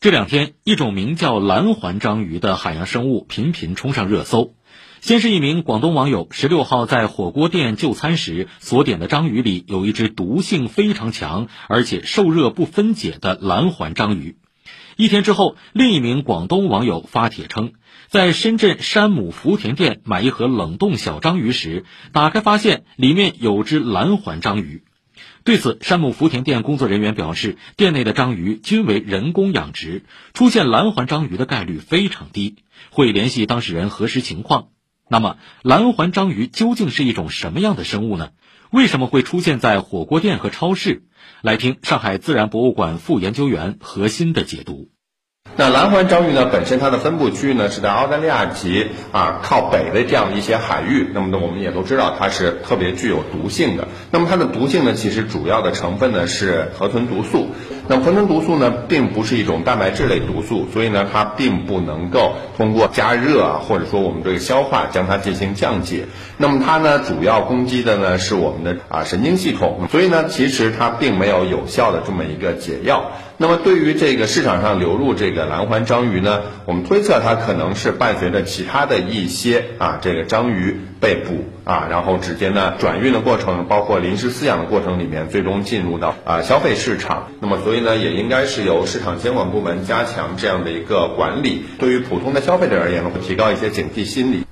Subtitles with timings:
[0.00, 4.54] 这两天，一种名叫蓝环章鱼的海洋生物频频冲上热搜。
[5.00, 14.36] 先是一名广东网友十六号在火锅店就餐时所点的章鱼里有一只毒性非常强，而且受热不分解的蓝环章鱼。
[14.96, 17.72] 一天之后，另一名广东网友发帖称，
[18.06, 24.84] 在深圳山姆福田店买一盒冷冻小章鱼时，打开发现里面有只蓝环章鱼。
[25.48, 30.02] 对此，山姆福田店工作人员表示，店内的章鱼均为人工养殖，
[30.34, 32.56] 出现蓝环章鱼的概率非常低，
[32.90, 34.68] 会联系当事人核实情况。
[35.08, 38.32] 那么，蓝环章鱼究竟是一种什么样的生物呢？
[38.70, 41.04] 为什么会出现在火锅店和超市？
[41.40, 44.90] 来听上海自然博物馆副研究员何鑫的解读。
[45.58, 46.48] 那蓝环章鱼呢？
[46.52, 51.08] 本身它的分布区域呢是在澳大利亚及啊靠北的这样的一些海域。
[51.12, 53.88] 那么呢，我们也都知道它是特别具有毒性的。
[54.12, 57.48] 那么它的毒性呢，其实主要的成分呢是河豚毒素。
[57.88, 66.06] 那河豚毒素呢，并不是一种蛋白质类毒素，所以呢，它并不能够通过加热啊，或者说我们这个消化将它进行降解。
[66.36, 69.88] 那么它呢，主要攻击的呢是我们的啊神经系统。
[69.90, 73.10] 所以呢，其实它并没有有效的这么一个解药。
[73.40, 87.28] 那么对于这个市场上流入这个的蓝环章鱼呢，我们推测它可能是伴随着其他的一些啊这个章鱼被捕啊，然后直接呢转运的过程，包括临时饲养的过程里面，最终进入到啊消费市场。
[87.40, 94.44] 那么所以呢，也应该是由市场监管部门加强这样的一个管理，对于普通的消费者而言呢，会提高一些警惕心理。